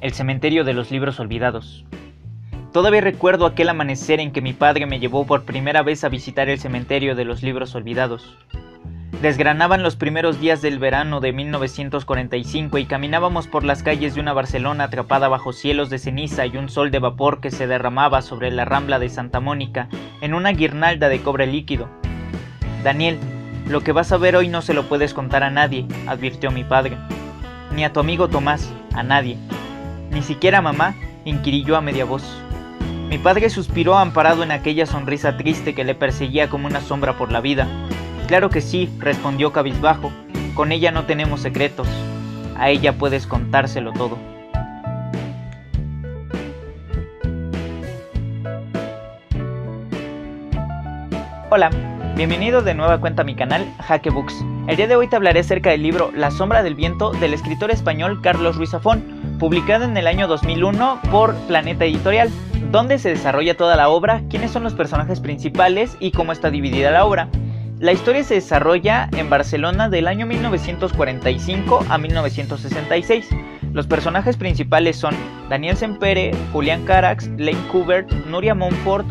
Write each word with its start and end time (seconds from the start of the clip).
El 0.00 0.12
cementerio 0.12 0.64
de 0.64 0.74
los 0.74 0.92
libros 0.92 1.18
olvidados. 1.18 1.84
Todavía 2.72 3.00
recuerdo 3.00 3.46
aquel 3.46 3.68
amanecer 3.68 4.20
en 4.20 4.30
que 4.30 4.40
mi 4.40 4.52
padre 4.52 4.86
me 4.86 5.00
llevó 5.00 5.26
por 5.26 5.44
primera 5.44 5.82
vez 5.82 6.04
a 6.04 6.08
visitar 6.08 6.48
el 6.48 6.60
cementerio 6.60 7.16
de 7.16 7.24
los 7.24 7.42
libros 7.42 7.74
olvidados. 7.74 8.36
Desgranaban 9.22 9.82
los 9.82 9.96
primeros 9.96 10.40
días 10.40 10.62
del 10.62 10.78
verano 10.78 11.18
de 11.18 11.32
1945 11.32 12.78
y 12.78 12.84
caminábamos 12.84 13.48
por 13.48 13.64
las 13.64 13.82
calles 13.82 14.14
de 14.14 14.20
una 14.20 14.32
Barcelona 14.32 14.84
atrapada 14.84 15.26
bajo 15.26 15.52
cielos 15.52 15.90
de 15.90 15.98
ceniza 15.98 16.46
y 16.46 16.56
un 16.56 16.68
sol 16.68 16.92
de 16.92 17.00
vapor 17.00 17.40
que 17.40 17.50
se 17.50 17.66
derramaba 17.66 18.22
sobre 18.22 18.52
la 18.52 18.64
rambla 18.64 19.00
de 19.00 19.08
Santa 19.08 19.40
Mónica 19.40 19.88
en 20.20 20.34
una 20.34 20.50
guirnalda 20.50 21.08
de 21.08 21.20
cobre 21.22 21.48
líquido. 21.48 21.88
Daniel, 22.84 23.18
lo 23.66 23.80
que 23.80 23.90
vas 23.90 24.12
a 24.12 24.18
ver 24.18 24.36
hoy 24.36 24.46
no 24.46 24.62
se 24.62 24.74
lo 24.74 24.84
puedes 24.84 25.14
contar 25.14 25.42
a 25.42 25.50
nadie, 25.50 25.86
advirtió 26.06 26.52
mi 26.52 26.62
padre. 26.62 26.96
Ni 27.74 27.82
a 27.84 27.92
tu 27.92 27.98
amigo 27.98 28.28
Tomás, 28.28 28.72
a 28.94 29.02
nadie. 29.02 29.36
Ni 30.10 30.22
siquiera 30.22 30.60
mamá, 30.60 30.94
inquirí 31.24 31.64
a 31.74 31.80
media 31.80 32.04
voz. 32.04 32.24
Mi 33.08 33.18
padre 33.18 33.50
suspiró 33.50 33.96
amparado 33.96 34.42
en 34.42 34.50
aquella 34.50 34.86
sonrisa 34.86 35.36
triste 35.36 35.74
que 35.74 35.84
le 35.84 35.94
perseguía 35.94 36.48
como 36.48 36.66
una 36.66 36.80
sombra 36.80 37.16
por 37.16 37.32
la 37.32 37.40
vida. 37.40 37.66
Claro 38.26 38.50
que 38.50 38.60
sí, 38.60 38.90
respondió 38.98 39.52
cabizbajo. 39.52 40.12
Con 40.54 40.72
ella 40.72 40.90
no 40.90 41.04
tenemos 41.04 41.40
secretos. 41.40 41.88
A 42.58 42.70
ella 42.70 42.98
puedes 42.98 43.26
contárselo 43.26 43.92
todo. 43.92 44.18
Hola, 51.50 51.70
bienvenido 52.14 52.60
de 52.60 52.74
nueva 52.74 53.00
cuenta 53.00 53.22
a 53.22 53.24
mi 53.24 53.34
canal 53.34 53.66
Jaque 53.86 54.10
Books. 54.10 54.34
El 54.66 54.76
día 54.76 54.86
de 54.86 54.96
hoy 54.96 55.08
te 55.08 55.16
hablaré 55.16 55.40
acerca 55.40 55.70
del 55.70 55.82
libro 55.82 56.12
La 56.14 56.30
sombra 56.30 56.62
del 56.62 56.74
viento 56.74 57.12
del 57.12 57.32
escritor 57.32 57.70
español 57.70 58.20
Carlos 58.20 58.56
Ruiz 58.56 58.72
Zafón, 58.72 59.17
publicado 59.38 59.84
en 59.84 59.96
el 59.96 60.06
año 60.06 60.26
2001 60.26 61.00
por 61.10 61.34
Planeta 61.46 61.84
Editorial, 61.84 62.30
donde 62.70 62.98
se 62.98 63.10
desarrolla 63.10 63.56
toda 63.56 63.76
la 63.76 63.88
obra, 63.88 64.22
quiénes 64.28 64.50
son 64.50 64.64
los 64.64 64.74
personajes 64.74 65.20
principales 65.20 65.96
y 66.00 66.10
cómo 66.10 66.32
está 66.32 66.50
dividida 66.50 66.90
la 66.90 67.04
obra. 67.04 67.28
La 67.78 67.92
historia 67.92 68.24
se 68.24 68.34
desarrolla 68.34 69.08
en 69.16 69.30
Barcelona 69.30 69.88
del 69.88 70.08
año 70.08 70.26
1945 70.26 71.84
a 71.88 71.96
1966. 71.96 73.28
Los 73.72 73.86
personajes 73.86 74.36
principales 74.36 74.96
son 74.96 75.14
Daniel 75.48 75.76
Sempere, 75.76 76.32
Julián 76.52 76.84
Carax, 76.84 77.28
Lane 77.36 77.68
Kubert, 77.70 78.10
Nuria 78.26 78.54
Monfort, 78.56 79.06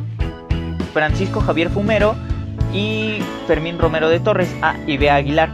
Francisco 0.91 1.39
Javier 1.39 1.69
Fumero 1.69 2.16
y 2.73 3.19
Fermín 3.47 3.80
Romero 3.80 4.09
de 4.09 4.19
Torres 4.19 4.53
ah, 4.62 4.75
y 4.86 5.06
Aguilar. 5.08 5.50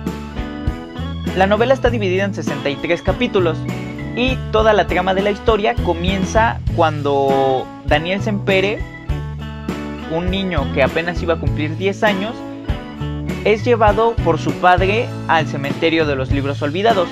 La 1.38 1.46
novela 1.46 1.74
está 1.74 1.90
dividida 1.92 2.24
en 2.24 2.34
63 2.34 3.02
capítulos 3.04 3.58
y 4.16 4.38
toda 4.52 4.74
la 4.74 4.88
trama 4.88 5.14
de 5.14 5.22
la 5.22 5.32
historia 5.32 5.76
comienza 5.84 6.60
cuando 6.76 7.66
Daniel 7.86 8.22
Sempere, 8.22 8.80
un 10.12 10.30
niño 10.30 10.72
que 10.74 10.84
apenas 10.84 11.22
iba 11.24 11.36
a 11.36 11.40
cumplir 11.40 11.78
10 11.78 12.04
años, 12.04 12.34
es 13.44 13.66
llevado 13.66 14.16
por 14.24 14.40
su 14.40 14.52
padre 14.54 15.08
al 15.28 15.48
cementerio 15.48 16.06
de 16.06 16.16
los 16.16 16.32
libros 16.32 16.62
olvidados, 16.62 17.10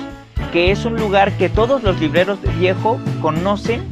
que 0.52 0.70
es 0.70 0.84
un 0.84 0.96
lugar 0.96 1.32
que 1.32 1.48
todos 1.48 1.82
los 1.82 2.00
libreros 2.00 2.40
de 2.42 2.50
viejo 2.52 2.98
conocen 3.20 3.82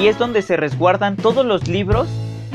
y 0.00 0.06
es 0.06 0.18
donde 0.18 0.42
se 0.42 0.56
resguardan 0.56 1.16
todos 1.16 1.44
los 1.44 1.68
libros 1.68 2.08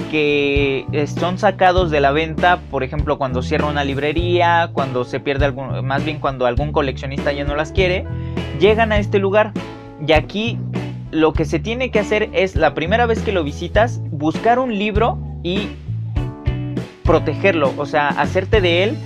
que 0.09 0.85
son 1.19 1.37
sacados 1.37 1.91
de 1.91 1.99
la 1.99 2.11
venta, 2.11 2.59
por 2.71 2.83
ejemplo, 2.83 3.17
cuando 3.17 3.41
cierra 3.41 3.67
una 3.67 3.83
librería, 3.83 4.69
cuando 4.73 5.03
se 5.03 5.19
pierde 5.19 5.45
algún, 5.45 5.85
más 5.85 6.05
bien 6.05 6.19
cuando 6.19 6.45
algún 6.45 6.71
coleccionista 6.71 7.31
ya 7.33 7.43
no 7.43 7.55
las 7.55 7.71
quiere, 7.71 8.05
llegan 8.59 8.91
a 8.91 8.97
este 8.97 9.19
lugar. 9.19 9.51
Y 10.05 10.11
aquí 10.13 10.59
lo 11.11 11.33
que 11.33 11.45
se 11.45 11.59
tiene 11.59 11.91
que 11.91 11.99
hacer 11.99 12.29
es 12.33 12.55
la 12.55 12.73
primera 12.73 13.05
vez 13.05 13.21
que 13.21 13.31
lo 13.31 13.43
visitas, 13.43 14.01
buscar 14.11 14.59
un 14.59 14.77
libro 14.77 15.17
y 15.43 15.69
protegerlo, 17.03 17.73
o 17.77 17.85
sea, 17.85 18.07
hacerte 18.09 18.61
de 18.61 18.83
él 18.83 18.97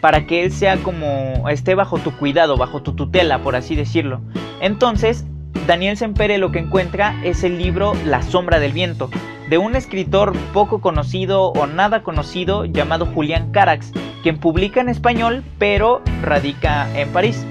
para 0.00 0.26
que 0.26 0.42
él 0.44 0.52
sea 0.52 0.76
como 0.78 1.48
esté 1.48 1.74
bajo 1.74 1.98
tu 1.98 2.16
cuidado, 2.16 2.56
bajo 2.56 2.82
tu 2.82 2.92
tutela, 2.92 3.38
por 3.38 3.56
así 3.56 3.74
decirlo. 3.74 4.20
Entonces, 4.60 5.24
Daniel 5.66 5.96
Sempere 5.96 6.38
lo 6.38 6.52
que 6.52 6.58
encuentra 6.58 7.14
es 7.24 7.42
el 7.42 7.58
libro 7.58 7.94
La 8.04 8.22
sombra 8.22 8.58
del 8.58 8.72
viento, 8.72 9.08
de 9.48 9.58
un 9.58 9.76
escritor 9.76 10.36
poco 10.52 10.80
conocido 10.80 11.46
o 11.52 11.66
nada 11.66 12.02
conocido 12.02 12.64
llamado 12.64 13.06
Julián 13.06 13.50
Carax, 13.52 13.92
quien 14.22 14.38
publica 14.38 14.80
en 14.80 14.88
español 14.88 15.42
pero 15.58 16.02
radica 16.22 16.86
en 16.98 17.08
París. 17.10 17.46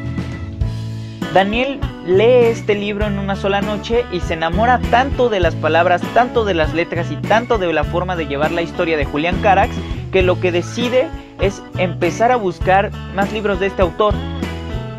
Daniel 1.34 1.80
lee 2.06 2.52
este 2.52 2.76
libro 2.76 3.08
en 3.08 3.18
una 3.18 3.36
sola 3.36 3.60
noche 3.62 4.06
y 4.12 4.20
se 4.20 4.36
enamora 4.36 4.80
tanto 4.92 5.30
de 5.30 5.40
las 5.40 5.56
palabras, 5.56 6.04
tanto 6.14 6.46
de 6.46 6.54
las 6.54 6.76
letras 6.76 7.12
y 7.12 7.16
tanto 7.16 7.58
de 7.58 7.74
la 7.74 7.84
forma 7.84 8.16
de 8.16 8.28
llevar 8.28 8.52
la 8.52 8.62
historia 8.62 8.98
de 8.98 9.06
Julián 9.06 9.42
Carax 9.42 9.76
que 10.12 10.22
lo 10.22 10.40
que 10.40 10.52
decide 10.52 11.08
es 11.42 11.64
empezar 11.80 12.32
a 12.32 12.36
buscar 12.36 12.92
más 13.16 13.34
libros 13.34 13.60
de 13.60 13.66
este 13.66 13.82
autor. 13.82 14.14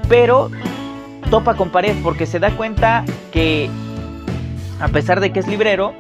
Pero 0.09 0.51
topa 1.31 1.55
con 1.55 1.71
pared 1.71 1.95
porque 2.03 2.27
se 2.27 2.41
da 2.41 2.51
cuenta 2.51 3.05
que 3.33 3.71
a 4.81 4.89
pesar 4.89 5.21
de 5.21 5.33
que 5.33 5.39
es 5.39 5.47
librero, 5.47 5.95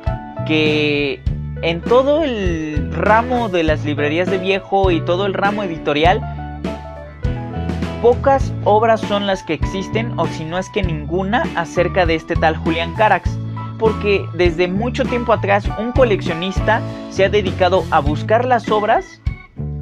que 0.48 1.20
en 1.62 1.80
todo 1.80 2.24
el 2.24 2.92
ramo 2.92 3.48
de 3.48 3.62
las 3.62 3.84
librerías 3.84 4.28
de 4.28 4.38
viejo 4.38 4.90
y 4.90 5.00
todo 5.00 5.26
el 5.26 5.34
ramo 5.34 5.62
editorial 5.62 6.20
pocas 8.04 8.52
obras 8.64 9.00
son 9.00 9.26
las 9.26 9.42
que 9.42 9.54
existen, 9.54 10.12
o 10.18 10.26
si 10.26 10.44
no 10.44 10.58
es 10.58 10.68
que 10.68 10.82
ninguna, 10.82 11.44
acerca 11.56 12.04
de 12.04 12.16
este 12.16 12.36
tal 12.36 12.54
Julián 12.54 12.92
Carax. 12.96 13.30
Porque 13.78 14.26
desde 14.34 14.68
mucho 14.68 15.06
tiempo 15.06 15.32
atrás 15.32 15.64
un 15.78 15.90
coleccionista 15.92 16.82
se 17.08 17.24
ha 17.24 17.30
dedicado 17.30 17.82
a 17.90 18.00
buscar 18.00 18.44
las 18.44 18.70
obras 18.70 19.06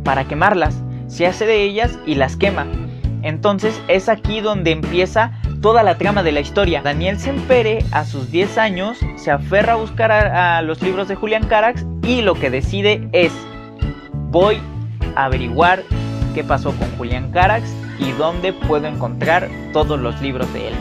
para 0.05 0.28
quemarlas. 0.28 0.81
Se 1.09 1.27
hace 1.27 1.47
de 1.47 1.65
ellas 1.65 1.99
y 2.06 2.15
las 2.15 2.37
quema. 2.37 2.65
Entonces 3.22 3.82
es 3.88 4.09
aquí 4.09 4.41
donde 4.41 4.71
empieza 4.71 5.32
toda 5.61 5.82
la 5.82 5.99
trama 5.99 6.22
de 6.22 6.31
la 6.31 6.38
historia. 6.38 6.81
Daniel 6.81 7.19
Sempere 7.19 7.84
a 7.91 8.05
sus 8.05 8.31
10 8.31 8.56
años 8.56 8.99
se 9.16 9.32
aferra 9.32 9.72
a 9.72 9.77
buscar 9.77 10.12
a, 10.12 10.59
a, 10.59 10.62
los 10.62 10.81
libros 10.81 11.09
de 11.09 11.16
Julián 11.16 11.49
Carax 11.49 11.84
y 12.05 12.22
lo 12.22 12.34
que 12.34 12.50
decide 12.50 13.09
es 13.11 13.32
voy 14.31 14.61
a 15.16 15.25
averiguar 15.25 15.82
qué 16.37 16.44
pasó 16.44 16.71
con 16.71 16.88
Julián 16.97 17.32
Carax 17.32 17.81
y 17.98 18.12
dónde 18.12 18.53
puedo 18.53 18.86
encontrar 18.86 19.48
todos 19.72 20.00
los 20.00 20.20
libros 20.20 20.53
de 20.53 20.69
él. 20.69 20.75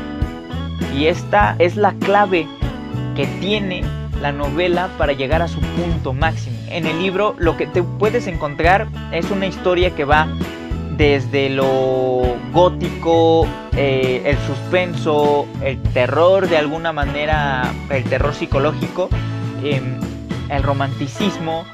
Y 0.95 1.07
esta 1.07 1.55
es 1.59 1.75
la 1.75 1.93
clave 1.93 2.47
que 3.15 3.27
tiene 3.39 3.83
la 4.21 4.31
novela 4.31 4.89
para 4.97 5.13
llegar 5.13 5.41
a 5.41 5.47
su 5.47 5.59
punto 5.59 6.13
máximo. 6.13 6.57
En 6.69 6.85
el 6.85 6.99
libro 6.99 7.35
lo 7.37 7.57
que 7.57 7.67
te 7.67 7.83
puedes 7.83 8.27
encontrar 8.27 8.87
es 9.11 9.29
una 9.31 9.47
historia 9.47 9.95
que 9.95 10.05
va 10.05 10.27
desde 10.97 11.49
lo 11.49 12.21
gótico, 12.53 13.47
eh, 13.75 14.21
el 14.25 14.37
suspenso, 14.39 15.47
el 15.63 15.81
terror 15.81 16.47
de 16.47 16.57
alguna 16.57 16.91
manera, 16.91 17.73
el 17.89 18.03
terror 18.03 18.33
psicológico, 18.33 19.09
em, 19.63 19.99
el 20.49 20.63
romanticismo, 20.63 21.65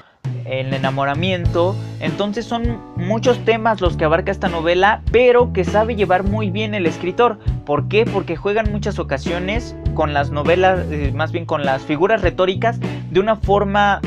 el 0.46 0.74
enamoramiento. 0.74 1.76
Entonces 2.00 2.46
son 2.46 2.80
muchos 2.96 3.44
temas 3.46 3.82
los 3.82 3.98
que 3.98 4.06
abarca 4.06 4.32
esta 4.32 4.50
novela, 4.50 5.02
pero 5.12 5.54
que 5.54 5.64
sabe 5.64 5.96
llevar 5.96 6.24
muy 6.24 6.50
bien 6.50 6.76
el 6.76 6.86
escritor. 6.86 7.40
¿Por 7.66 7.88
qué? 7.88 8.06
Porque 8.06 8.36
juega 8.36 8.62
en 8.62 8.72
muchas 8.72 9.00
ocasiones 9.00 9.76
con 9.94 10.14
las 10.14 10.32
novelas, 10.32 10.86
eh, 10.92 11.12
más 11.16 11.32
bien 11.32 11.46
con 11.46 11.66
las 11.66 11.84
figuras 11.84 12.22
retóricas, 12.22 12.80
de 13.12 13.20
una 13.20 13.36
forma 13.36 14.02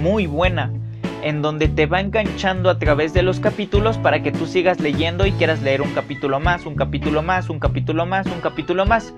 muy 0.00 0.26
buena 0.26 0.70
en 1.22 1.42
donde 1.42 1.68
te 1.68 1.86
va 1.86 2.00
enganchando 2.00 2.70
a 2.70 2.78
través 2.78 3.12
de 3.12 3.22
los 3.22 3.40
capítulos 3.40 3.98
para 3.98 4.22
que 4.22 4.32
tú 4.32 4.46
sigas 4.46 4.80
leyendo 4.80 5.26
y 5.26 5.32
quieras 5.32 5.62
leer 5.62 5.82
un 5.82 5.92
capítulo 5.92 6.40
más, 6.40 6.66
un 6.66 6.74
capítulo 6.74 7.22
más, 7.22 7.50
un 7.50 7.58
capítulo 7.58 8.06
más, 8.06 8.26
un 8.26 8.40
capítulo 8.40 8.86
más. 8.86 9.12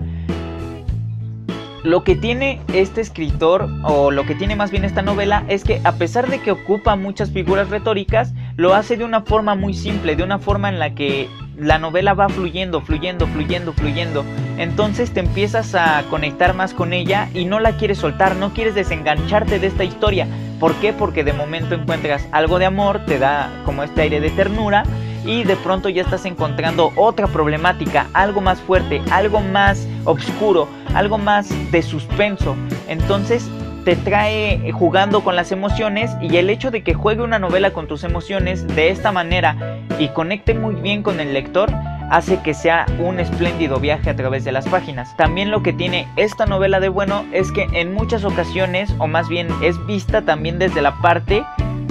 Lo 1.83 2.03
que 2.03 2.15
tiene 2.15 2.61
este 2.73 3.01
escritor, 3.01 3.67
o 3.83 4.11
lo 4.11 4.23
que 4.25 4.35
tiene 4.35 4.55
más 4.55 4.69
bien 4.69 4.85
esta 4.85 5.01
novela, 5.01 5.43
es 5.47 5.63
que 5.63 5.81
a 5.83 5.93
pesar 5.93 6.29
de 6.29 6.39
que 6.39 6.51
ocupa 6.51 6.95
muchas 6.95 7.31
figuras 7.31 7.69
retóricas, 7.69 8.33
lo 8.55 8.75
hace 8.75 8.97
de 8.97 9.03
una 9.03 9.21
forma 9.21 9.55
muy 9.55 9.73
simple, 9.73 10.15
de 10.15 10.21
una 10.21 10.37
forma 10.37 10.69
en 10.69 10.77
la 10.77 10.93
que 10.93 11.27
la 11.57 11.79
novela 11.79 12.13
va 12.13 12.29
fluyendo, 12.29 12.81
fluyendo, 12.81 13.25
fluyendo, 13.25 13.73
fluyendo. 13.73 14.23
Entonces 14.59 15.11
te 15.11 15.21
empiezas 15.21 15.73
a 15.73 16.03
conectar 16.11 16.53
más 16.53 16.75
con 16.75 16.93
ella 16.93 17.29
y 17.33 17.45
no 17.45 17.59
la 17.59 17.77
quieres 17.77 17.97
soltar, 17.97 18.35
no 18.35 18.53
quieres 18.53 18.75
desengancharte 18.75 19.57
de 19.57 19.65
esta 19.65 19.83
historia. 19.83 20.27
¿Por 20.59 20.75
qué? 20.75 20.93
Porque 20.93 21.23
de 21.23 21.33
momento 21.33 21.73
encuentras 21.73 22.27
algo 22.31 22.59
de 22.59 22.65
amor, 22.65 23.05
te 23.07 23.17
da 23.17 23.49
como 23.65 23.81
este 23.81 24.01
aire 24.01 24.19
de 24.19 24.29
ternura 24.29 24.83
y 25.25 25.43
de 25.43 25.55
pronto 25.55 25.89
ya 25.89 26.01
estás 26.01 26.25
encontrando 26.25 26.91
otra 26.95 27.27
problemática, 27.27 28.07
algo 28.13 28.41
más 28.41 28.59
fuerte, 28.61 29.01
algo 29.11 29.41
más 29.41 29.87
oscuro, 30.05 30.67
algo 30.93 31.17
más 31.17 31.49
de 31.71 31.81
suspenso. 31.81 32.55
Entonces 32.87 33.49
te 33.85 33.95
trae 33.95 34.71
jugando 34.71 35.23
con 35.23 35.35
las 35.35 35.51
emociones 35.51 36.11
y 36.21 36.37
el 36.37 36.49
hecho 36.49 36.71
de 36.71 36.83
que 36.83 36.93
juegue 36.93 37.23
una 37.23 37.39
novela 37.39 37.71
con 37.71 37.87
tus 37.87 38.03
emociones 38.03 38.67
de 38.75 38.89
esta 38.89 39.11
manera 39.11 39.79
y 39.97 40.09
conecte 40.09 40.53
muy 40.53 40.75
bien 40.75 41.01
con 41.01 41.19
el 41.19 41.33
lector 41.33 41.71
hace 42.11 42.41
que 42.41 42.53
sea 42.53 42.85
un 42.99 43.19
espléndido 43.19 43.79
viaje 43.79 44.09
a 44.09 44.15
través 44.15 44.43
de 44.43 44.51
las 44.51 44.67
páginas. 44.67 45.15
También 45.15 45.49
lo 45.49 45.63
que 45.63 45.71
tiene 45.71 46.07
esta 46.17 46.45
novela 46.45 46.79
de 46.81 46.89
bueno 46.89 47.25
es 47.31 47.51
que 47.53 47.67
en 47.71 47.93
muchas 47.93 48.25
ocasiones, 48.25 48.93
o 48.99 49.07
más 49.07 49.29
bien 49.29 49.47
es 49.63 49.83
vista 49.85 50.21
también 50.21 50.59
desde 50.59 50.81
la 50.81 51.01
parte 51.01 51.43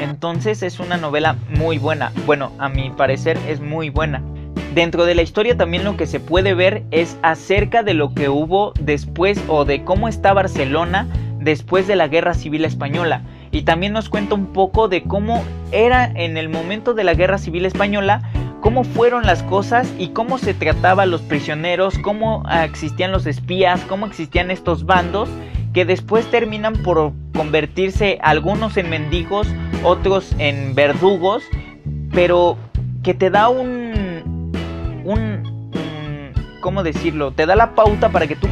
Entonces 0.00 0.64
es 0.64 0.80
una 0.80 0.96
novela 0.96 1.36
muy 1.50 1.78
buena. 1.78 2.10
Bueno, 2.26 2.50
a 2.58 2.68
mi 2.68 2.90
parecer 2.90 3.38
es 3.46 3.60
muy 3.60 3.90
buena. 3.90 4.24
Dentro 4.74 5.04
de 5.04 5.14
la 5.14 5.22
historia 5.22 5.56
también 5.56 5.84
lo 5.84 5.96
que 5.96 6.06
se 6.06 6.18
puede 6.20 6.54
ver 6.54 6.84
es 6.90 7.16
acerca 7.22 7.82
de 7.82 7.94
lo 7.94 8.14
que 8.14 8.28
hubo 8.28 8.72
después 8.80 9.40
o 9.48 9.64
de 9.64 9.84
cómo 9.84 10.08
está 10.08 10.32
Barcelona 10.32 11.06
después 11.40 11.86
de 11.86 11.96
la 11.96 12.08
Guerra 12.08 12.34
Civil 12.34 12.64
Española. 12.64 13.22
Y 13.52 13.62
también 13.62 13.92
nos 13.92 14.08
cuenta 14.08 14.34
un 14.34 14.46
poco 14.46 14.88
de 14.88 15.02
cómo 15.02 15.42
era 15.72 16.04
en 16.04 16.36
el 16.36 16.48
momento 16.48 16.94
de 16.94 17.04
la 17.04 17.14
Guerra 17.14 17.38
Civil 17.38 17.66
Española, 17.66 18.22
cómo 18.60 18.84
fueron 18.84 19.24
las 19.24 19.42
cosas 19.42 19.92
y 19.98 20.08
cómo 20.08 20.38
se 20.38 20.54
trataba 20.54 21.04
a 21.04 21.06
los 21.06 21.22
prisioneros, 21.22 21.98
cómo 21.98 22.44
existían 22.62 23.10
los 23.10 23.26
espías, 23.26 23.80
cómo 23.88 24.06
existían 24.06 24.50
estos 24.50 24.84
bandos 24.84 25.28
que 25.72 25.84
después 25.84 26.26
terminan 26.30 26.74
por 26.82 27.12
convertirse 27.34 28.18
algunos 28.22 28.76
en 28.76 28.90
mendigos, 28.90 29.46
otros 29.84 30.34
en 30.38 30.74
verdugos, 30.74 31.44
pero 32.12 32.56
que 33.02 33.14
te 33.14 33.30
da 33.30 33.48
un, 33.48 34.52
un, 35.04 36.32
¿cómo 36.60 36.82
decirlo? 36.82 37.32
Te 37.32 37.46
da 37.46 37.54
la 37.54 37.74
pauta 37.74 38.10
para 38.10 38.26
que 38.26 38.36
tú 38.36 38.48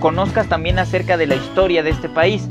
conozcas 0.00 0.48
también 0.48 0.78
acerca 0.78 1.16
de 1.16 1.26
la 1.26 1.36
historia 1.36 1.82
de 1.82 1.90
este 1.90 2.08
país. 2.08 2.48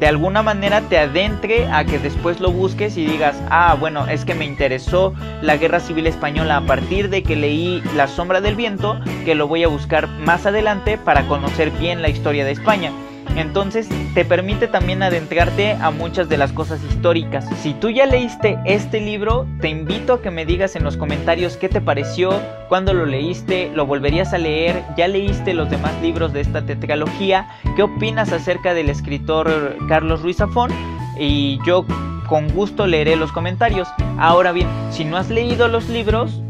De 0.00 0.08
alguna 0.08 0.42
manera 0.42 0.80
te 0.82 0.98
adentre 0.98 1.66
a 1.66 1.84
que 1.84 1.98
después 1.98 2.40
lo 2.40 2.50
busques 2.50 2.96
y 2.96 3.06
digas, 3.06 3.40
ah, 3.48 3.76
bueno, 3.78 4.06
es 4.08 4.24
que 4.24 4.34
me 4.34 4.44
interesó 4.44 5.14
la 5.40 5.56
guerra 5.56 5.80
civil 5.80 6.06
española 6.06 6.58
a 6.58 6.66
partir 6.66 7.10
de 7.10 7.22
que 7.22 7.36
leí 7.36 7.82
La 7.94 8.08
sombra 8.08 8.40
del 8.40 8.56
viento, 8.56 9.00
que 9.24 9.34
lo 9.34 9.46
voy 9.46 9.62
a 9.62 9.68
buscar 9.68 10.08
más 10.08 10.46
adelante 10.46 10.98
para 10.98 11.26
conocer 11.28 11.70
bien 11.70 12.02
la 12.02 12.08
historia 12.08 12.44
de 12.44 12.50
España. 12.50 12.92
Entonces 13.36 13.88
te 14.14 14.24
permite 14.24 14.68
también 14.68 15.02
adentrarte 15.02 15.72
a 15.72 15.90
muchas 15.90 16.28
de 16.28 16.38
las 16.38 16.52
cosas 16.52 16.80
históricas. 16.84 17.48
Si 17.62 17.74
tú 17.74 17.90
ya 17.90 18.06
leíste 18.06 18.58
este 18.64 19.00
libro, 19.00 19.46
te 19.60 19.68
invito 19.68 20.14
a 20.14 20.22
que 20.22 20.30
me 20.30 20.46
digas 20.46 20.76
en 20.76 20.84
los 20.84 20.96
comentarios 20.96 21.56
qué 21.56 21.68
te 21.68 21.80
pareció, 21.80 22.40
cuándo 22.68 22.94
lo 22.94 23.06
leíste, 23.06 23.70
lo 23.74 23.86
volverías 23.86 24.32
a 24.32 24.38
leer, 24.38 24.84
ya 24.96 25.08
leíste 25.08 25.52
los 25.52 25.68
demás 25.68 25.92
libros 26.00 26.32
de 26.32 26.42
esta 26.42 26.64
tetralogía, 26.64 27.48
qué 27.76 27.82
opinas 27.82 28.32
acerca 28.32 28.72
del 28.72 28.88
escritor 28.88 29.76
Carlos 29.88 30.22
Ruiz 30.22 30.36
Zafón 30.36 30.70
y 31.18 31.58
yo 31.66 31.84
con 32.28 32.48
gusto 32.52 32.86
leeré 32.86 33.16
los 33.16 33.32
comentarios. 33.32 33.88
Ahora 34.18 34.52
bien, 34.52 34.68
si 34.90 35.04
no 35.04 35.16
has 35.16 35.28
leído 35.28 35.66
los 35.68 35.88
libros, 35.88 36.40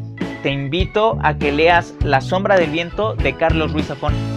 te 0.43 0.51
invito 0.51 1.19
a 1.23 1.39
que 1.39 1.51
leas 1.51 1.95
La 2.03 2.21
sombra 2.21 2.57
del 2.59 2.71
viento 2.71 3.15
de 3.15 3.35
Carlos 3.35 3.73
Ruiz 3.73 3.87
Zafón 3.87 4.34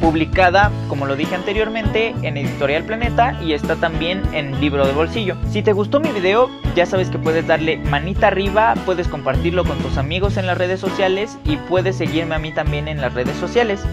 publicada, 0.00 0.70
como 0.88 1.06
lo 1.06 1.16
dije 1.16 1.34
anteriormente, 1.34 2.14
en 2.22 2.36
Editorial 2.36 2.84
Planeta 2.84 3.38
y 3.42 3.52
está 3.52 3.76
también 3.76 4.22
en 4.32 4.60
Libro 4.60 4.86
de 4.86 4.92
Bolsillo. 4.92 5.36
Si 5.50 5.62
te 5.62 5.72
gustó 5.72 6.00
mi 6.00 6.10
video, 6.10 6.50
ya 6.74 6.86
sabes 6.86 7.10
que 7.10 7.18
puedes 7.18 7.46
darle 7.46 7.78
manita 7.78 8.28
arriba, 8.28 8.74
puedes 8.86 9.08
compartirlo 9.08 9.64
con 9.64 9.78
tus 9.78 9.96
amigos 9.98 10.36
en 10.36 10.46
las 10.46 10.58
redes 10.58 10.80
sociales 10.80 11.38
y 11.44 11.56
puedes 11.56 11.96
seguirme 11.96 12.34
a 12.34 12.38
mí 12.38 12.52
también 12.52 12.88
en 12.88 13.00
las 13.00 13.14
redes 13.14 13.36
sociales. 13.36 13.84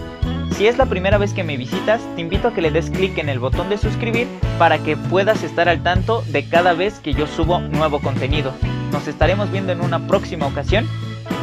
Si 0.56 0.66
es 0.66 0.78
la 0.78 0.86
primera 0.86 1.18
vez 1.18 1.34
que 1.34 1.44
me 1.44 1.56
visitas, 1.56 2.00
te 2.14 2.22
invito 2.22 2.48
a 2.48 2.54
que 2.54 2.62
le 2.62 2.70
des 2.70 2.88
clic 2.88 3.18
en 3.18 3.28
el 3.28 3.38
botón 3.38 3.68
de 3.68 3.76
suscribir 3.76 4.26
para 4.58 4.78
que 4.78 4.96
puedas 4.96 5.42
estar 5.42 5.68
al 5.68 5.82
tanto 5.82 6.22
de 6.28 6.48
cada 6.48 6.72
vez 6.72 6.98
que 7.00 7.12
yo 7.12 7.26
subo 7.26 7.60
nuevo 7.60 8.00
contenido. 8.00 8.52
Nos 8.90 9.06
estaremos 9.06 9.52
viendo 9.52 9.72
en 9.72 9.82
una 9.82 10.06
próxima 10.06 10.46
ocasión. 10.46 10.88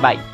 Bye. 0.01 0.32